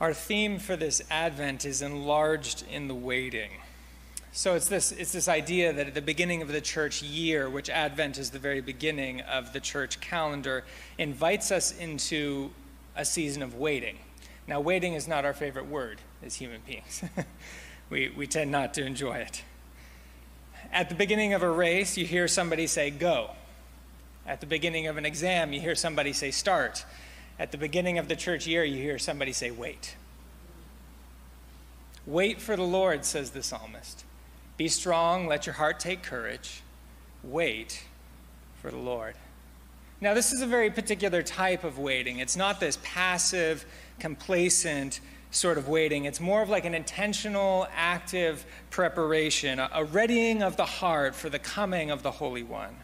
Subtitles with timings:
[0.00, 3.50] Our theme for this Advent is enlarged in the waiting.
[4.30, 7.68] So it's this, it's this idea that at the beginning of the church year, which
[7.68, 10.64] Advent is the very beginning of the church calendar,
[10.98, 12.50] invites us into
[12.94, 13.98] a season of waiting.
[14.46, 17.02] Now, waiting is not our favorite word as human beings,
[17.90, 19.42] we, we tend not to enjoy it.
[20.72, 23.30] At the beginning of a race, you hear somebody say, go.
[24.26, 26.84] At the beginning of an exam, you hear somebody say, start.
[27.38, 29.96] At the beginning of the church year, you hear somebody say, Wait.
[32.06, 34.04] Wait for the Lord, says the psalmist.
[34.56, 36.62] Be strong, let your heart take courage.
[37.22, 37.84] Wait
[38.62, 39.14] for the Lord.
[40.00, 42.18] Now, this is a very particular type of waiting.
[42.18, 43.66] It's not this passive,
[43.98, 45.00] complacent
[45.30, 46.06] sort of waiting.
[46.06, 51.38] It's more of like an intentional, active preparation, a readying of the heart for the
[51.38, 52.76] coming of the Holy One.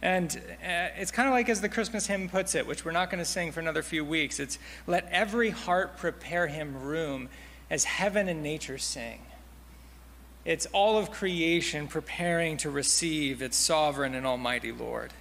[0.00, 3.10] And uh, it's kind of like as the Christmas hymn puts it, which we're not
[3.10, 4.38] going to sing for another few weeks.
[4.38, 7.28] It's let every heart prepare him room
[7.68, 9.20] as heaven and nature sing.
[10.44, 15.12] It's all of creation preparing to receive its sovereign and almighty Lord.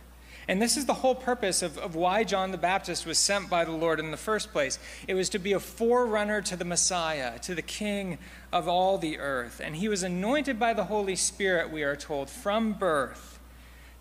[0.47, 3.65] And this is the whole purpose of, of why John the Baptist was sent by
[3.65, 4.79] the Lord in the first place.
[5.05, 8.17] It was to be a forerunner to the Messiah, to the King
[8.53, 9.59] of all the earth.
[9.61, 13.36] And he was anointed by the Holy Spirit, we are told, from birth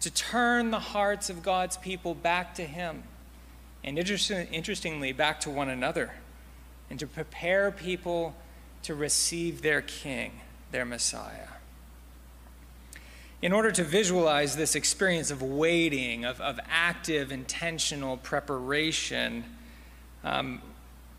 [0.00, 3.02] to turn the hearts of God's people back to Him,
[3.82, 6.12] and interestingly, back to one another,
[6.90, 8.34] and to prepare people
[8.82, 11.48] to receive their King, their Messiah.
[13.42, 19.44] In order to visualize this experience of waiting, of, of active, intentional preparation,
[20.24, 20.62] um,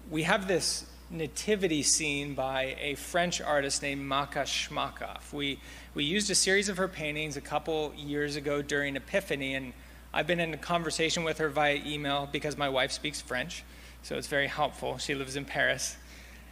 [0.09, 5.31] we have this nativity scene by a French artist named Macha Chmakoff.
[5.31, 5.59] We,
[5.94, 9.73] we used a series of her paintings a couple years ago during Epiphany, and
[10.14, 13.64] I've been in a conversation with her via email because my wife speaks French,
[14.03, 14.97] so it's very helpful.
[14.97, 15.95] She lives in Paris.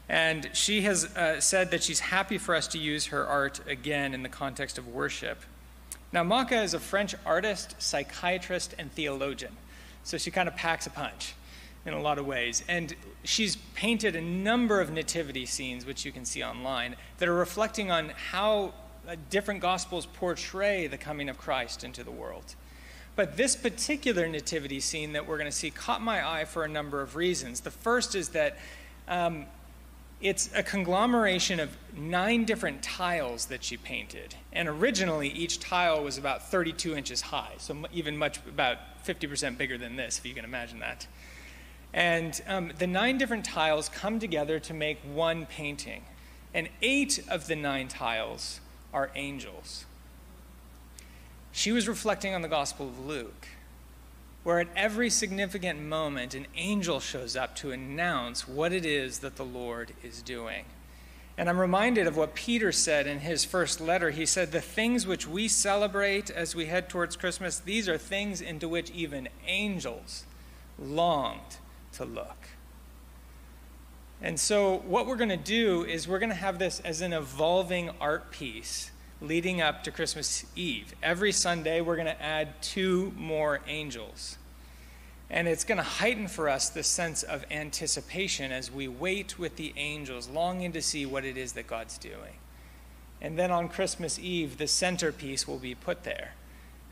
[0.07, 4.13] And she has uh, said that she's happy for us to use her art again
[4.13, 5.41] in the context of worship.
[6.13, 9.57] Now, Macha is a French artist, psychiatrist, and theologian,
[10.03, 11.33] so she kind of packs a punch
[11.85, 12.63] in a lot of ways.
[12.67, 17.35] And she's painted a number of nativity scenes, which you can see online, that are
[17.35, 18.73] reflecting on how
[19.07, 22.55] uh, different gospels portray the coming of Christ into the world.
[23.15, 26.67] But this particular nativity scene that we're going to see caught my eye for a
[26.67, 27.61] number of reasons.
[27.61, 28.57] The first is that
[29.07, 29.45] um,
[30.21, 34.35] it's a conglomeration of nine different tiles that she painted.
[34.51, 39.77] And originally, each tile was about 32 inches high, so even much about 50% bigger
[39.77, 41.07] than this, if you can imagine that.
[41.95, 46.03] And um, the nine different tiles come together to make one painting.
[46.53, 48.59] And eight of the nine tiles
[48.93, 49.85] are angels.
[51.53, 53.47] She was reflecting on the Gospel of Luke,
[54.43, 59.37] where at every significant moment, an angel shows up to announce what it is that
[59.37, 60.65] the Lord is doing.
[61.37, 64.11] And I'm reminded of what Peter said in his first letter.
[64.11, 68.41] He said, The things which we celebrate as we head towards Christmas, these are things
[68.41, 70.25] into which even angels
[70.77, 71.59] longed
[71.95, 72.49] to look.
[74.21, 77.13] And so, what we're going to do is we're going to have this as an
[77.13, 78.91] evolving art piece
[79.21, 80.93] leading up to Christmas Eve.
[81.03, 84.37] Every Sunday, we're going to add two more angels.
[85.29, 89.55] And it's going to heighten for us this sense of anticipation as we wait with
[89.55, 92.37] the angels, longing to see what it is that God's doing.
[93.21, 96.33] And then on Christmas Eve, the centerpiece will be put there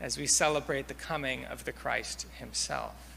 [0.00, 3.13] as we celebrate the coming of the Christ himself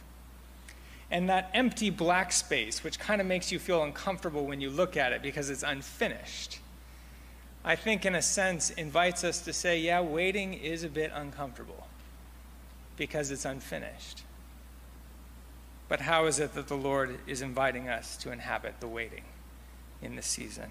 [1.10, 4.98] and that empty black space, which kind of makes you feel uncomfortable when you look
[4.98, 6.60] at it because it's unfinished,
[7.64, 11.88] I think, in a sense, invites us to say, yeah, waiting is a bit uncomfortable
[12.96, 14.24] because it's unfinished.
[15.90, 19.24] But how is it that the Lord is inviting us to inhabit the waiting
[20.02, 20.70] in this season?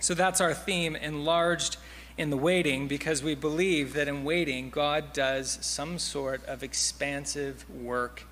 [0.00, 1.76] So that's our theme, enlarged
[2.16, 7.68] in the waiting, because we believe that in waiting, God does some sort of expansive
[7.70, 8.24] work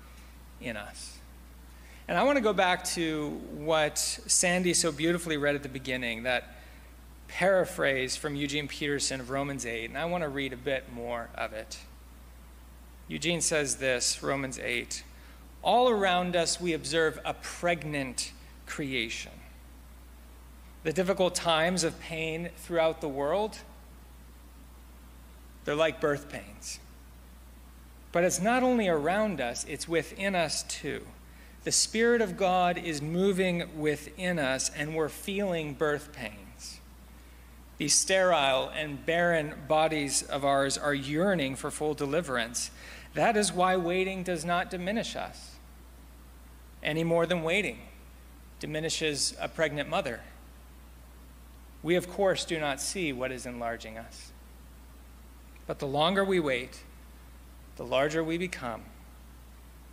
[0.63, 1.17] in us.
[2.07, 6.23] And I want to go back to what Sandy so beautifully read at the beginning,
[6.23, 6.55] that
[7.27, 11.29] paraphrase from Eugene Peterson of Romans 8, and I want to read a bit more
[11.35, 11.79] of it.
[13.07, 15.03] Eugene says this Romans 8
[15.61, 18.31] All around us we observe a pregnant
[18.65, 19.31] creation.
[20.83, 23.59] The difficult times of pain throughout the world,
[25.65, 26.79] they're like birth pains.
[28.13, 31.05] But it's not only around us, it's within us too.
[31.65, 36.79] The Spirit of God is moving within us, and we're feeling birth pains.
[37.77, 42.69] These sterile and barren bodies of ours are yearning for full deliverance.
[43.15, 45.55] That is why waiting does not diminish us
[46.83, 47.79] any more than waiting
[48.59, 50.21] diminishes a pregnant mother.
[51.81, 54.31] We, of course, do not see what is enlarging us.
[55.65, 56.83] But the longer we wait,
[57.77, 58.81] the larger we become,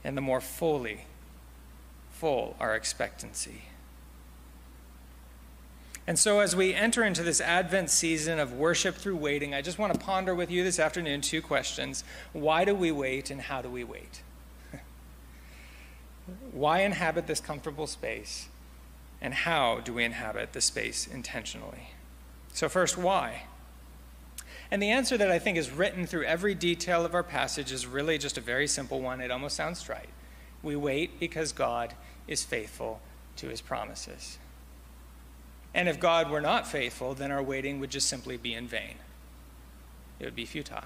[0.04, 1.06] and the more fully
[2.10, 3.62] full our expectancy.
[6.06, 9.78] And so, as we enter into this Advent season of worship through waiting, I just
[9.78, 12.04] want to ponder with you this afternoon two questions.
[12.32, 14.22] Why do we wait, and how do we wait?
[16.52, 18.48] Why inhabit this comfortable space,
[19.20, 21.90] and how do we inhabit the space intentionally?
[22.52, 23.44] So, first, why?
[24.70, 27.87] And the answer that I think is written through every detail of our passage is
[27.87, 29.20] really just a very simple one.
[29.20, 30.08] It almost sounds trite.
[30.62, 31.94] We wait because God
[32.28, 33.00] is faithful
[33.37, 34.38] to his promises.
[35.75, 38.96] And if God were not faithful, then our waiting would just simply be in vain,
[40.19, 40.84] it would be futile.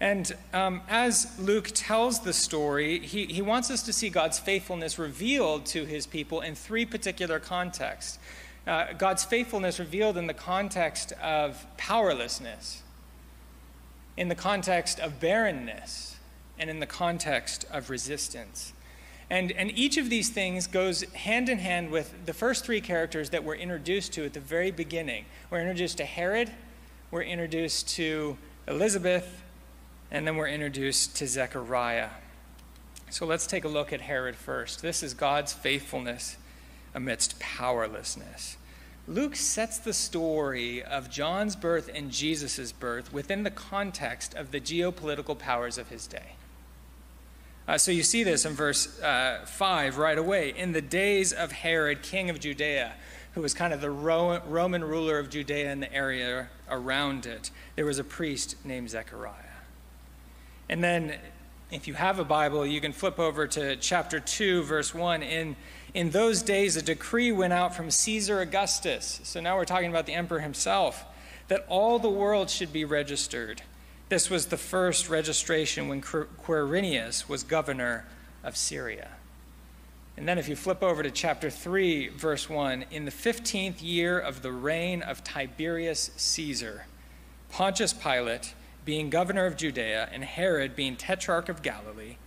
[0.00, 4.96] And um, as Luke tells the story, he, he wants us to see God's faithfulness
[4.96, 8.20] revealed to his people in three particular contexts.
[8.66, 12.82] Uh, God's faithfulness revealed in the context of powerlessness,
[14.16, 16.16] in the context of barrenness,
[16.58, 18.72] and in the context of resistance.
[19.30, 23.30] And, and each of these things goes hand in hand with the first three characters
[23.30, 25.26] that we're introduced to at the very beginning.
[25.50, 26.50] We're introduced to Herod,
[27.10, 29.42] we're introduced to Elizabeth,
[30.10, 32.10] and then we're introduced to Zechariah.
[33.10, 34.82] So let's take a look at Herod first.
[34.82, 36.36] This is God's faithfulness
[36.98, 38.56] amidst powerlessness.
[39.06, 44.60] Luke sets the story of John's birth and Jesus' birth within the context of the
[44.60, 46.34] geopolitical powers of his day.
[47.68, 50.52] Uh, so you see this in verse uh, 5 right away.
[50.56, 52.94] In the days of Herod, king of Judea,
[53.34, 57.52] who was kind of the Ro- Roman ruler of Judea and the area around it,
[57.76, 59.32] there was a priest named Zechariah.
[60.68, 61.14] And then,
[61.70, 65.22] if you have a Bible, you can flip over to chapter 2, verse 1.
[65.22, 65.54] In,
[65.98, 69.20] in those days, a decree went out from Caesar Augustus.
[69.24, 71.04] So now we're talking about the emperor himself,
[71.48, 73.62] that all the world should be registered.
[74.08, 78.06] This was the first registration when Quirinius was governor
[78.44, 79.08] of Syria.
[80.16, 84.20] And then, if you flip over to chapter 3, verse 1, in the 15th year
[84.20, 86.86] of the reign of Tiberius Caesar,
[87.50, 88.54] Pontius Pilate,
[88.84, 92.18] being governor of Judea, and Herod being tetrarch of Galilee,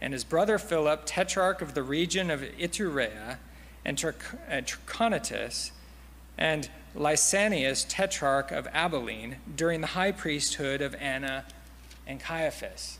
[0.00, 3.38] and his brother Philip, tetrarch of the region of Iturea,
[3.84, 5.70] and Trachonitis,
[6.36, 11.44] and Lysanias, tetrarch of Abilene, during the high priesthood of Anna
[12.06, 12.98] and Caiaphas.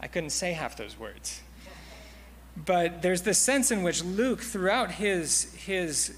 [0.00, 1.42] I couldn't say half those words.
[2.56, 6.16] But there's this sense in which Luke, throughout his, his,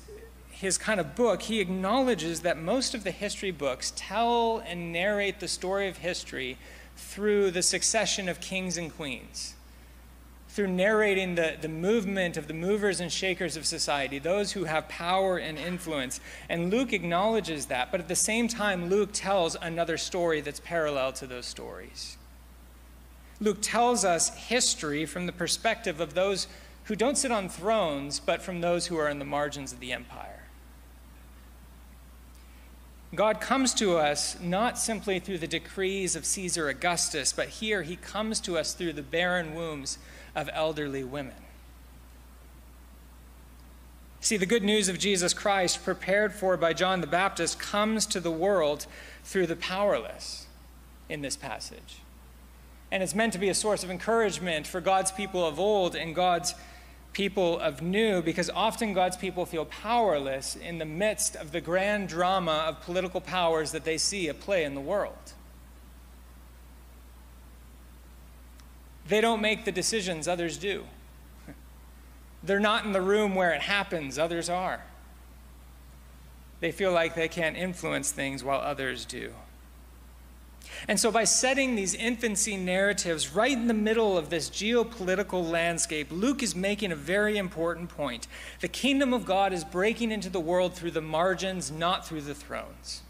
[0.51, 5.41] his kind of book, he acknowledges that most of the history books tell and narrate
[5.41, 6.57] the story of history
[6.97, 9.55] through the succession of kings and queens
[10.53, 14.89] through narrating the, the movement of the movers and shakers of society, those who have
[14.89, 16.21] power and influence.
[16.49, 21.13] And Luke acknowledges that, but at the same time, Luke tells another story that's parallel
[21.15, 22.17] to those stories.
[23.41, 26.49] Luke tells us history from the perspective of those
[26.85, 29.93] who don't sit on thrones, but from those who are in the margins of the
[29.93, 30.30] empire.
[33.21, 37.97] God comes to us not simply through the decrees of Caesar Augustus, but here he
[37.97, 39.99] comes to us through the barren wombs
[40.35, 41.35] of elderly women.
[44.23, 48.21] See, the good news of Jesus Christ, prepared for by John the Baptist, comes to
[48.21, 48.87] the world
[49.23, 50.47] through the powerless
[51.11, 51.99] in this passage.
[52.91, 56.15] And it's meant to be a source of encouragement for God's people of old and
[56.15, 56.55] God's
[57.13, 62.09] people of new, because often God's people feel powerless in the midst of the grand
[62.09, 65.33] drama of political powers that they see at play in the world.
[69.09, 70.85] They don't make the decisions, others do.
[72.45, 74.85] They're not in the room where it happens, others are.
[76.61, 79.33] They feel like they can't influence things while others do.
[80.89, 86.09] And so, by setting these infancy narratives right in the middle of this geopolitical landscape,
[86.11, 88.27] Luke is making a very important point.
[88.61, 92.35] The kingdom of God is breaking into the world through the margins, not through the
[92.35, 93.03] thrones.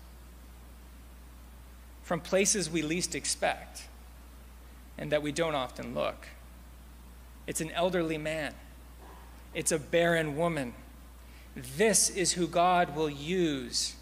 [2.02, 3.84] From places we least expect
[4.98, 6.28] and that we don't often look.
[7.46, 8.54] It's an elderly man,
[9.54, 10.74] it's a barren woman.
[11.76, 13.96] This is who God will use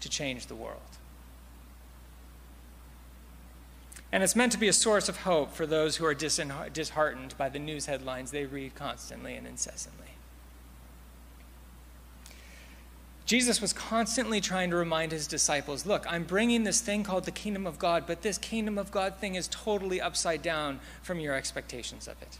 [0.00, 0.80] to change the world.
[4.14, 7.48] And it's meant to be a source of hope for those who are disheartened by
[7.48, 10.06] the news headlines they read constantly and incessantly.
[13.26, 17.32] Jesus was constantly trying to remind his disciples look, I'm bringing this thing called the
[17.32, 21.34] kingdom of God, but this kingdom of God thing is totally upside down from your
[21.34, 22.38] expectations of it.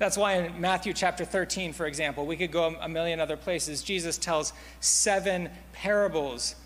[0.00, 3.80] That's why in Matthew chapter 13, for example, we could go a million other places.
[3.80, 6.56] Jesus tells seven parables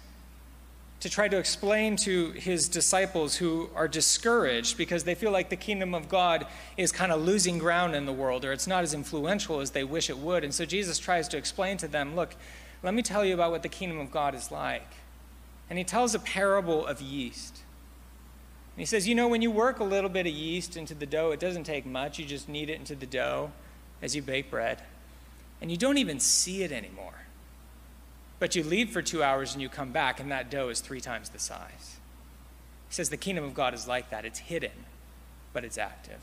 [1.00, 5.56] to try to explain to his disciples who are discouraged because they feel like the
[5.56, 8.94] kingdom of God is kind of losing ground in the world or it's not as
[8.94, 10.42] influential as they wish it would.
[10.42, 12.34] And so Jesus tries to explain to them look,
[12.82, 14.88] let me tell you about what the kingdom of God is like.
[15.68, 17.62] And he tells a parable of yeast.
[18.76, 21.06] And he says, You know, when you work a little bit of yeast into the
[21.06, 22.18] dough, it doesn't take much.
[22.18, 23.50] You just knead it into the dough
[24.02, 24.82] as you bake bread.
[25.60, 27.25] And you don't even see it anymore.
[28.38, 31.00] But you leave for two hours and you come back, and that dough is three
[31.00, 31.96] times the size.
[32.88, 34.84] He says the kingdom of God is like that it's hidden,
[35.52, 36.20] but it's active.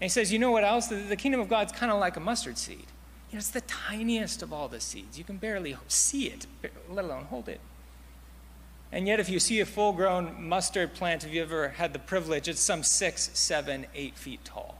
[0.00, 0.86] And he says, You know what else?
[0.86, 2.86] The, kingdom of God's kind of like a mustard seed.
[3.30, 5.18] You know, it's the tiniest of all the seeds.
[5.18, 6.46] You can barely see it,
[6.88, 7.60] let alone hold it.
[8.90, 11.98] And yet, if you see a full grown mustard plant, if you ever had the
[11.98, 14.78] privilege, it's some six, seven, eight feet tall.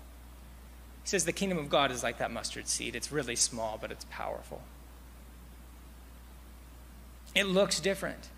[1.03, 2.97] He says the kingdom of God is like that mustard seed.
[2.97, 4.62] It's really small, but it's powerful.
[7.38, 8.30] It looks different.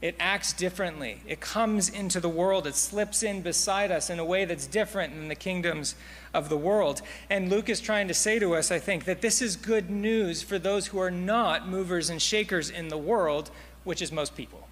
[0.00, 1.22] It acts differently.
[1.26, 2.68] It comes into the world.
[2.68, 5.96] It slips in beside us in a way that's different than the kingdoms
[6.32, 7.02] of the world.
[7.28, 10.40] And Luke is trying to say to us, I think, that this is good news
[10.40, 13.50] for those who are not movers and shakers in the world,
[13.82, 14.68] which is most people.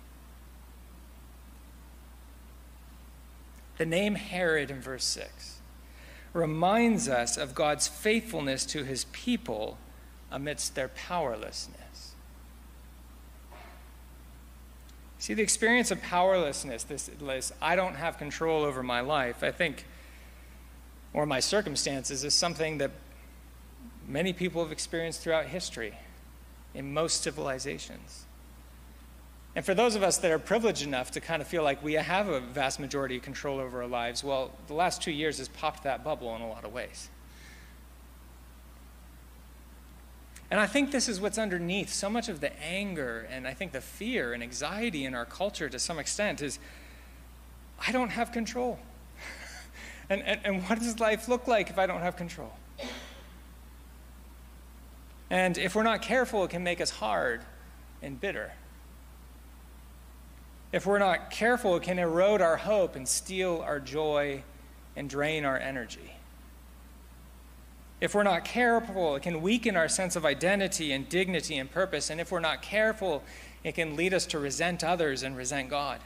[3.78, 5.58] The name Herod in verse 6
[6.34, 9.76] reminds us of God's faithfulness to his people
[10.30, 11.89] amidst their powerlessness.
[15.20, 19.50] See, the experience of powerlessness, this, this I don't have control over my life, I
[19.50, 19.84] think,
[21.12, 22.90] or my circumstances, is something that
[24.08, 25.92] many people have experienced throughout history
[26.72, 28.24] in most civilizations.
[29.54, 31.92] And for those of us that are privileged enough to kind of feel like we
[31.94, 35.48] have a vast majority of control over our lives, well, the last two years has
[35.48, 37.10] popped that bubble in a lot of ways.
[40.50, 43.72] And I think this is what's underneath so much of the anger and I think
[43.72, 46.58] the fear and anxiety in our culture to some extent is
[47.86, 48.78] I don't have control.
[50.10, 52.52] and, and, and what does life look like if I don't have control?
[55.30, 57.42] And if we're not careful, it can make us hard
[58.02, 58.52] and bitter.
[60.72, 64.42] If we're not careful, it can erode our hope and steal our joy
[64.96, 66.12] and drain our energy.
[68.00, 72.08] If we're not careful, it can weaken our sense of identity and dignity and purpose.
[72.08, 73.22] And if we're not careful,
[73.62, 76.00] it can lead us to resent others and resent God.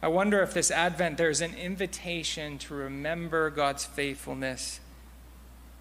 [0.00, 4.78] I wonder if this Advent there's an invitation to remember God's faithfulness,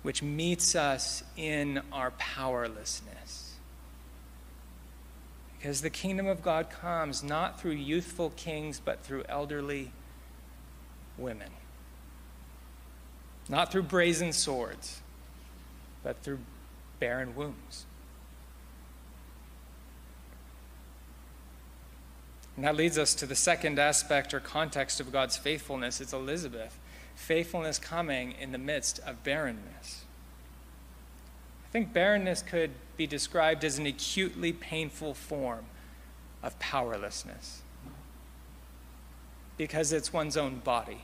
[0.02, 3.56] which meets us in our powerlessness.
[5.58, 9.92] Because the kingdom of God comes not through youthful kings, but through elderly
[11.18, 11.50] women.
[13.50, 15.02] Not through brazen swords,
[16.04, 16.40] but through
[17.00, 17.86] barren wombs.
[22.56, 26.00] And that leads us to the second aspect or context of God's faithfulness.
[26.00, 26.78] It's Elizabeth.
[27.16, 30.06] Faithfulness coming in the midst of barrenness.
[31.66, 35.66] I think barrenness could be described as an acutely painful form
[36.44, 37.63] of powerlessness
[39.58, 41.02] because it's one's own body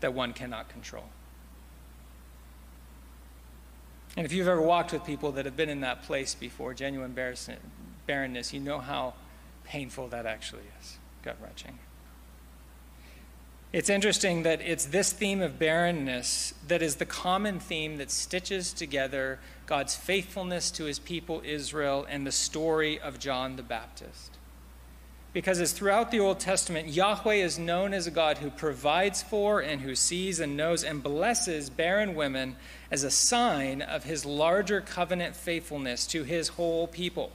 [0.00, 1.04] that one cannot control.
[4.16, 7.14] And if you've ever walked with people that have been in that place before, genuine
[8.06, 9.14] barrenness, you know how
[9.64, 11.78] painful that actually is, gut wrenching.
[13.70, 18.72] It's interesting that it's this theme of barrenness that is the common theme that stitches
[18.72, 24.37] together God's faithfulness to his people Israel and the story of John the Baptist.
[25.32, 29.60] Because as throughout the Old Testament, Yahweh is known as a God who provides for
[29.60, 32.56] and who sees and knows and blesses barren women
[32.90, 37.30] as a sign of his larger covenant faithfulness to his whole people.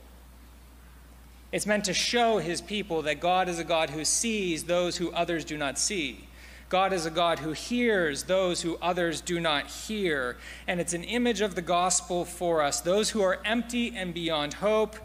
[1.51, 5.11] It's meant to show his people that God is a God who sees those who
[5.11, 6.27] others do not see.
[6.69, 10.37] God is a God who hears those who others do not hear.
[10.67, 12.81] And it's an image of the gospel for us.
[12.81, 14.95] Those who are empty and beyond hope,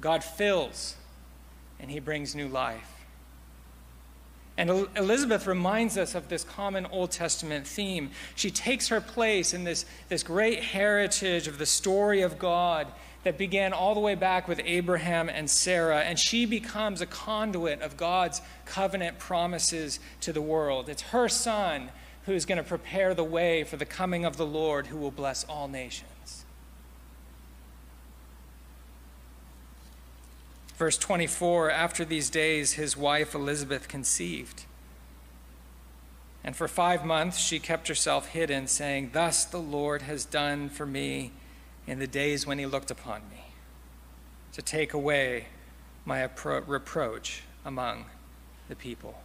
[0.00, 0.96] God fills
[1.80, 2.98] and he brings new life.
[4.56, 8.10] And Elizabeth reminds us of this common Old Testament theme.
[8.34, 12.88] She takes her place in this, this great heritage of the story of God
[13.22, 17.82] that began all the way back with Abraham and Sarah, and she becomes a conduit
[17.82, 20.88] of God's covenant promises to the world.
[20.88, 21.90] It's her son
[22.26, 25.12] who is going to prepare the way for the coming of the Lord who will
[25.12, 26.10] bless all nations.
[30.78, 34.64] Verse 24 After these days, his wife Elizabeth conceived.
[36.44, 40.86] And for five months she kept herself hidden, saying, Thus the Lord has done for
[40.86, 41.32] me
[41.86, 43.46] in the days when he looked upon me,
[44.52, 45.46] to take away
[46.04, 48.06] my reproach among
[48.68, 49.20] the people.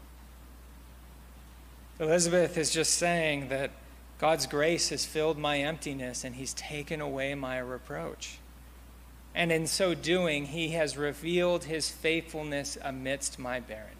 [1.99, 3.69] Elizabeth is just saying that
[4.17, 8.39] God's grace has filled my emptiness and he's taken away my reproach.
[9.35, 13.97] And in so doing, he has revealed his faithfulness amidst my barrenness.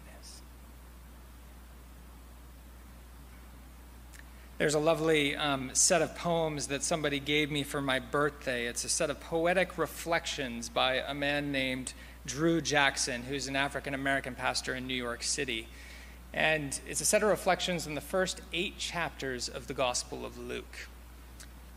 [4.58, 8.66] There's a lovely um, set of poems that somebody gave me for my birthday.
[8.66, 11.92] It's a set of poetic reflections by a man named
[12.24, 15.66] Drew Jackson, who's an African American pastor in New York City.
[16.32, 20.38] And it's a set of reflections in the first eight chapters of the Gospel of
[20.38, 20.88] Luke.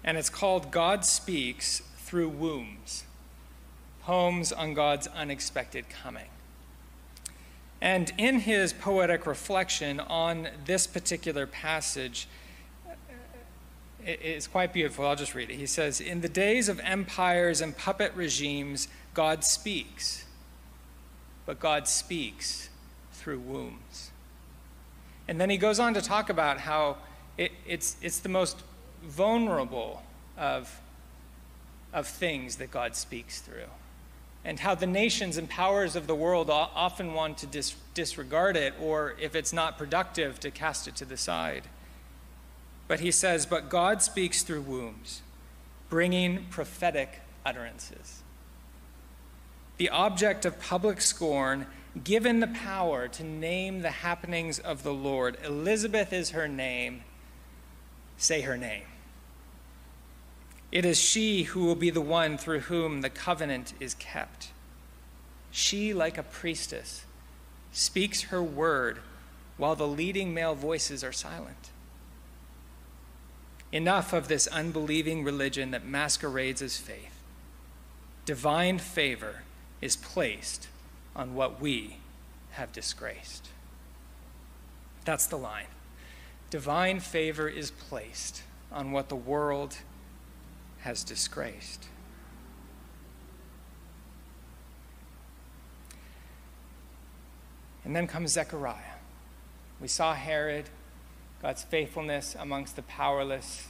[0.03, 3.03] And it's called God Speaks Through Wombs
[4.07, 6.29] Poems on God's Unexpected Coming.
[7.81, 12.29] And in his poetic reflection on this particular passage,
[12.87, 12.93] uh,
[14.05, 15.05] it's quite beautiful.
[15.05, 15.55] I'll just read it.
[15.55, 20.23] He says, In the days of empires and puppet regimes, God speaks.
[21.45, 22.69] But God speaks
[23.11, 24.11] through wombs.
[25.27, 26.95] And then he goes on to talk about how
[27.37, 28.63] it, it's, it's the most
[29.03, 30.01] vulnerable
[30.37, 30.79] of,
[31.91, 33.67] of things that God speaks through.
[34.47, 38.73] And how the nations and powers of the world often want to dis- disregard it,
[38.79, 41.63] or if it's not productive, to cast it to the side.
[42.87, 45.21] But he says, But God speaks through wombs,
[45.89, 48.23] bringing prophetic utterances.
[49.75, 51.67] The object of public scorn,
[52.01, 55.37] given the power to name the happenings of the Lord.
[55.43, 57.03] Elizabeth is her name.
[58.15, 58.83] Say her name.
[60.71, 64.49] It is she who will be the one through whom the covenant is kept.
[65.49, 67.05] She, like a priestess,
[67.71, 68.99] speaks her word
[69.57, 71.69] while the leading male voices are silent.
[73.71, 77.21] Enough of this unbelieving religion that masquerades as faith.
[78.25, 79.43] Divine favor
[79.81, 80.67] is placed
[81.15, 81.97] on what we
[82.51, 83.49] have disgraced.
[85.05, 85.67] That's the line.
[86.49, 89.77] Divine favor is placed on what the world
[90.87, 91.85] has disgraced.
[97.83, 98.95] And then comes Zechariah.
[99.81, 100.69] We saw Herod
[101.41, 103.67] God's faithfulness amongst the powerless.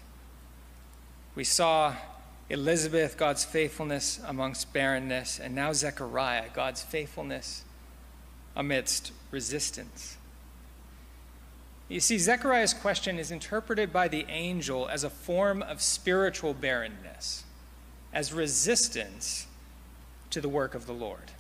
[1.34, 1.96] We saw
[2.52, 7.64] Elizabeth, God's faithfulness amongst barrenness, and now Zechariah, God's faithfulness
[8.56, 10.18] amidst resistance.
[11.90, 17.46] You see, Zechariah's question is interpreted by the angel as a form of spiritual barrenness,
[18.12, 19.48] as resistance
[20.32, 21.32] to the work of the Lord.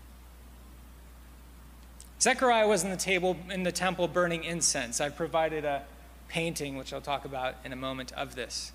[2.21, 5.01] Zechariah was in the table in the temple burning incense.
[5.01, 5.83] I've provided a
[6.29, 8.71] painting, which I'll talk about in a moment, of this.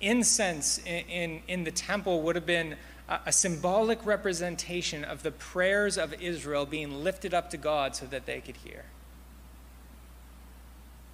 [0.00, 2.76] Incense in, in, in the temple would have been
[3.08, 8.06] a, a symbolic representation of the prayers of Israel being lifted up to God so
[8.06, 8.84] that they could hear.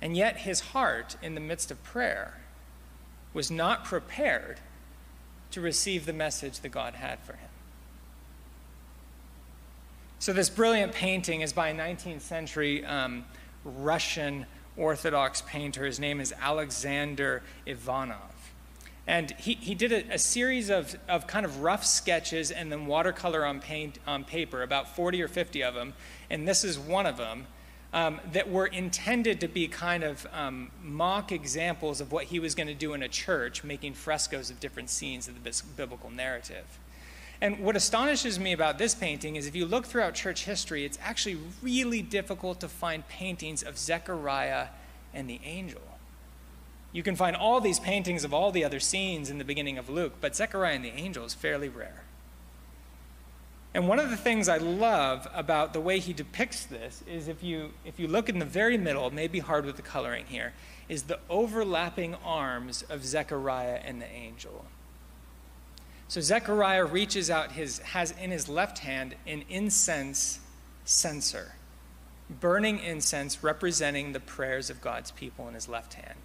[0.03, 2.41] And yet, his heart in the midst of prayer
[3.33, 4.59] was not prepared
[5.53, 7.49] to receive the message that God had for him.
[10.19, 13.25] So, this brilliant painting is by a 19th century um,
[13.65, 15.85] Russian Orthodox painter.
[15.85, 18.19] His name is Alexander Ivanov.
[19.07, 22.87] And he, he did a, a, series of, of kind of rough sketches and then
[22.87, 25.95] watercolor on, paint, on paper, about 40 or 50 of them.
[26.29, 27.47] And this is one of them
[27.93, 32.55] um, that were intended to be kind of um, mock examples of what he was
[32.55, 36.79] going to do in a church, making frescoes of different scenes of the biblical narrative.
[37.43, 40.99] And what astonishes me about this painting is if you look throughout church history, it's
[41.03, 44.69] actually really difficult to find paintings of Zechariah
[45.13, 45.83] and the angel.
[46.93, 49.89] You can find all these paintings of all the other scenes in the beginning of
[49.89, 52.05] Luke, but Zechariah and the angel is fairly rare.
[53.75, 57.43] And one of the things I love about the way he depicts this is if
[57.43, 60.27] you, if you look in the very middle, it may be hard with the coloring
[60.27, 60.53] here,
[60.89, 64.67] is the overlapping arms of Zechariah and the angel.
[66.09, 70.41] So Zechariah reaches out his, has in his left hand an incense
[70.85, 71.55] censer,
[72.29, 76.19] burning incense representing the prayers of God's people in his left hand.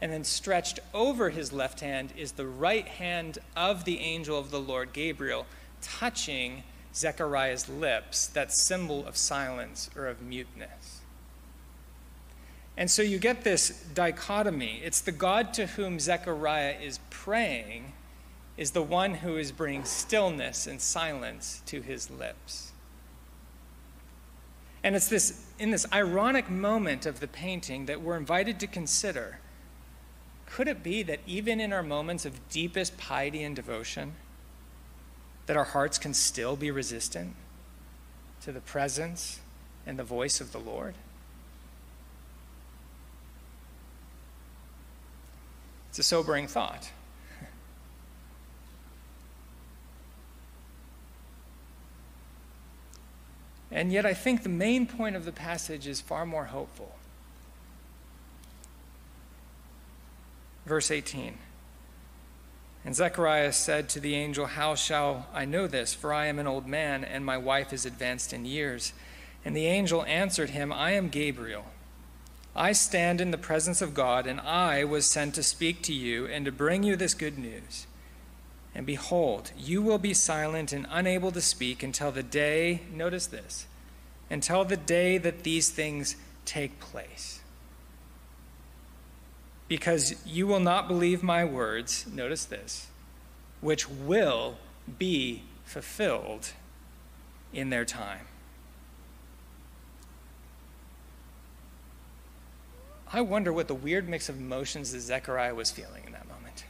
[0.00, 4.50] And then stretched over his left hand is the right hand of the angel of
[4.50, 5.44] the Lord, Gabriel,
[5.82, 6.62] touching
[6.96, 11.00] Zechariah's lips, that symbol of silence or of muteness.
[12.76, 14.80] And so you get this dichotomy.
[14.84, 17.92] It's the God to whom Zechariah is praying
[18.56, 22.72] is the one who is bringing stillness and silence to his lips.
[24.82, 29.40] And it's this, in this ironic moment of the painting that we're invited to consider
[30.46, 34.14] could it be that even in our moments of deepest piety and devotion,
[35.46, 37.34] that our hearts can still be resistant
[38.42, 39.40] to the presence
[39.86, 40.94] and the voice of the Lord?
[45.90, 46.90] It's a sobering thought.
[53.68, 56.94] And yet, I think the main point of the passage is far more hopeful.
[60.64, 61.36] Verse 18
[62.86, 65.92] And Zechariah said to the angel, How shall I know this?
[65.92, 68.92] For I am an old man, and my wife is advanced in years.
[69.44, 71.64] And the angel answered him, I am Gabriel.
[72.54, 76.26] I stand in the presence of God, and I was sent to speak to you
[76.26, 77.88] and to bring you this good news.
[78.72, 83.66] And behold, you will be silent and unable to speak until the day, notice this,
[84.30, 87.40] until the day that these things take place.
[89.68, 92.86] Because you will not believe my words, notice this,
[93.60, 94.58] which will
[94.98, 96.52] be fulfilled
[97.52, 98.26] in their time.
[103.12, 106.64] I wonder what the weird mix of emotions that Zechariah was feeling in that moment.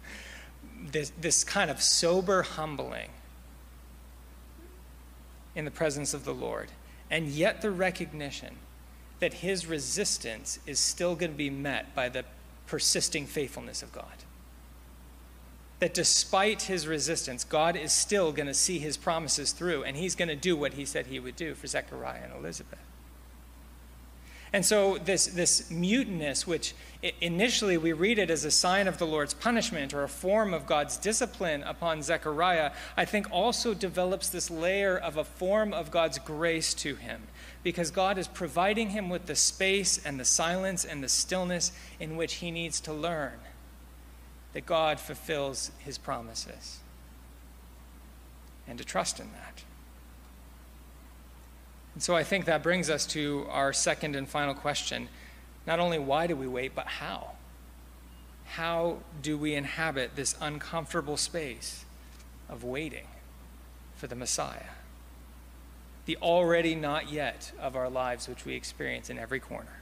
[0.92, 3.10] this, this kind of sober humbling
[5.54, 6.68] in the presence of the Lord,
[7.10, 8.56] and yet the recognition
[9.20, 12.24] that his resistance is still going to be met by the
[12.66, 14.04] persisting faithfulness of God.
[15.80, 20.14] That despite his resistance, God is still going to see his promises through, and he's
[20.14, 22.78] going to do what he said he would do for Zechariah and Elizabeth.
[24.54, 26.74] And so, this, this muteness, which
[27.20, 30.64] initially we read it as a sign of the Lord's punishment or a form of
[30.64, 36.20] God's discipline upon Zechariah, I think also develops this layer of a form of God's
[36.20, 37.24] grace to him.
[37.64, 42.16] Because God is providing him with the space and the silence and the stillness in
[42.16, 43.40] which he needs to learn
[44.52, 46.78] that God fulfills his promises
[48.68, 49.64] and to trust in that.
[51.94, 55.08] And so I think that brings us to our second and final question.
[55.66, 57.32] Not only why do we wait, but how?
[58.44, 61.84] How do we inhabit this uncomfortable space
[62.48, 63.06] of waiting
[63.96, 64.74] for the Messiah?
[66.06, 69.80] The already not yet of our lives, which we experience in every corner.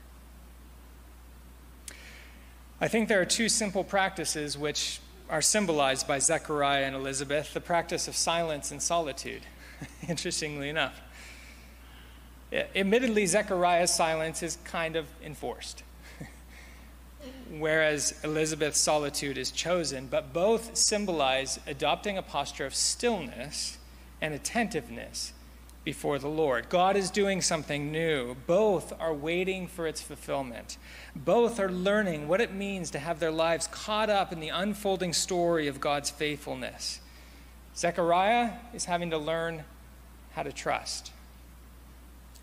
[2.80, 7.60] I think there are two simple practices which are symbolized by Zechariah and Elizabeth the
[7.60, 9.42] practice of silence and solitude,
[10.08, 11.00] interestingly enough.
[12.52, 15.84] Admittedly, Zechariah's silence is kind of enforced,
[17.50, 23.78] whereas Elizabeth's solitude is chosen, but both symbolize adopting a posture of stillness
[24.20, 25.32] and attentiveness
[25.84, 26.68] before the Lord.
[26.68, 28.36] God is doing something new.
[28.46, 30.76] Both are waiting for its fulfillment.
[31.16, 35.12] Both are learning what it means to have their lives caught up in the unfolding
[35.12, 37.00] story of God's faithfulness.
[37.76, 39.64] Zechariah is having to learn
[40.34, 41.12] how to trust.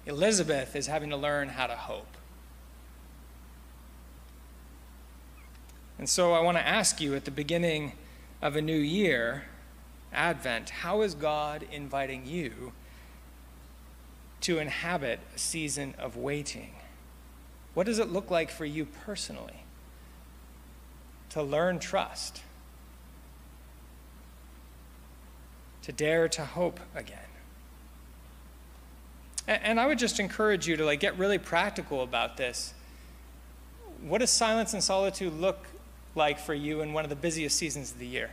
[0.06, 2.17] Elizabeth is having to learn how to hope.
[5.97, 7.93] And so I want to ask you at the beginning
[8.41, 9.43] of a new year,
[10.13, 12.71] Advent, how is God inviting you
[14.50, 16.72] to inhabit a season of waiting?
[17.76, 19.62] What does it look like for you personally
[21.30, 22.42] to learn trust,
[25.84, 27.20] to dare to hope again?
[29.48, 32.74] And I would just encourage you to like get really practical about this.
[34.02, 35.68] What does silence and solitude look
[36.16, 38.32] like for you in one of the busiest seasons of the year?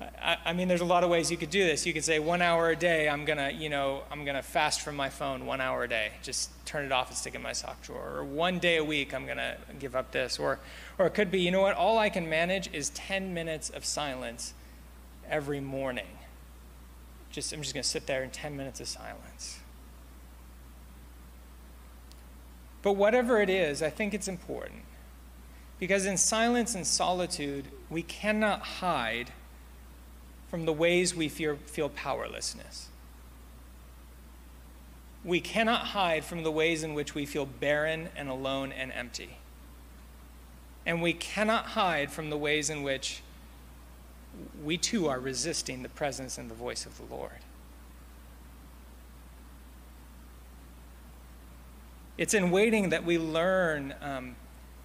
[0.00, 1.86] I, I, mean, there's a lot of ways you could do this.
[1.86, 4.96] You could say one hour a day, I'm gonna, you know, I'm gonna fast from
[4.96, 6.12] my phone one hour a day.
[6.22, 8.16] Just turn it off and stick it in my sock drawer.
[8.16, 10.38] Or one day a week, I'm gonna give up this.
[10.38, 10.58] Or,
[10.98, 11.76] or it could be, you know what?
[11.76, 14.52] All I can manage is 10 minutes of silence
[15.30, 16.06] every morning
[17.34, 19.58] just I'm just to sit there in 10 minutes of silence.
[22.80, 24.82] But whatever it is, I think it's important.
[25.80, 29.32] Because in silence and solitude, we cannot hide
[30.54, 32.86] from the ways we feel, feel powerlessness.
[35.24, 39.38] We cannot hide from the ways in which we feel barren and alone and empty.
[40.86, 43.20] And we cannot hide from the ways in which
[44.62, 47.40] we too are resisting the presence and the voice of the Lord.
[52.16, 54.36] It's in waiting that we learn, um,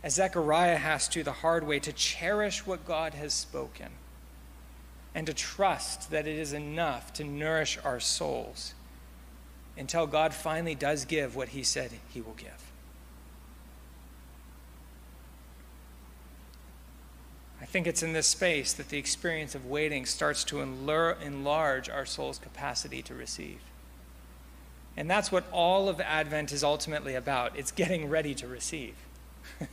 [0.02, 3.90] as Zechariah has to the hard way, to cherish what God has spoken
[5.14, 8.74] and to trust that it is enough to nourish our souls
[9.78, 12.70] until God finally does give what he said he will give.
[17.62, 22.06] I think it's in this space that the experience of waiting starts to enlarge our
[22.06, 23.60] soul's capacity to receive.
[24.98, 28.96] And that's what all of Advent is ultimately about it's getting ready to receive.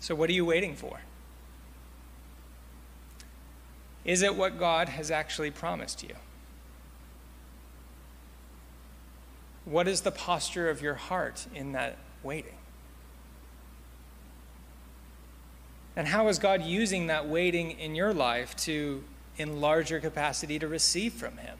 [0.00, 1.00] so, what are you waiting for?
[4.04, 6.14] Is it what God has actually promised you?
[9.64, 12.56] What is the posture of your heart in that waiting?
[15.96, 19.04] And how is God using that waiting in your life to
[19.38, 21.56] enlarge your capacity to receive from Him?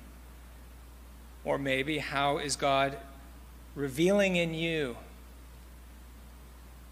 [1.45, 2.99] Or maybe how is God
[3.75, 4.97] revealing in you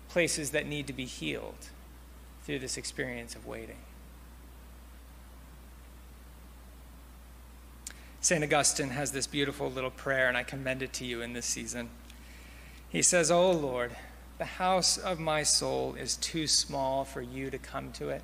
[0.08, 1.68] places that need to be healed
[2.44, 3.78] through this experience of waiting?
[8.22, 8.44] St.
[8.44, 11.90] Augustine has this beautiful little prayer, and I commend it to you in this season.
[12.88, 13.96] He says, O oh Lord,
[14.38, 18.22] the house of my soul is too small for you to come to it.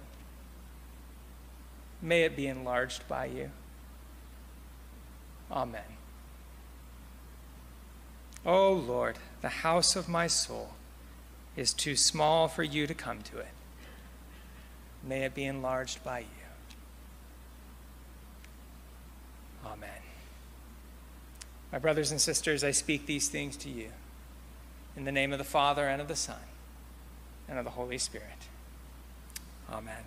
[2.00, 3.50] May it be enlarged by you.
[5.50, 5.82] Amen.
[8.46, 10.74] O oh Lord, the house of my soul
[11.56, 13.48] is too small for you to come to it.
[15.02, 16.37] May it be enlarged by you.
[19.72, 19.90] Amen.
[21.72, 23.90] My brothers and sisters, I speak these things to you
[24.96, 26.36] in the name of the Father and of the Son
[27.48, 28.48] and of the Holy Spirit.
[29.70, 30.04] Amen.